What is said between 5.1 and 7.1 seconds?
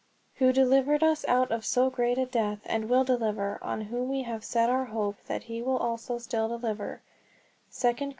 that he will also still deliver"